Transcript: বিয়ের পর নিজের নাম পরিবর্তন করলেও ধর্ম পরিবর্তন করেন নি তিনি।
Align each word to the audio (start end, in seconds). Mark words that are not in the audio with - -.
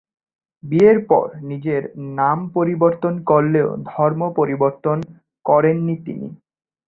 বিয়ের 0.63 0.99
পর 1.05 1.27
নিজের 1.43 1.81
নাম 2.17 2.37
পরিবর্তন 2.55 3.13
করলেও 3.25 3.69
ধর্ম 3.89 4.21
পরিবর্তন 4.37 4.97
করেন 5.45 5.77
নি 5.83 5.95
তিনি। 6.05 6.27